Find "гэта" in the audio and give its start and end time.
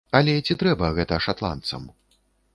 1.01-1.21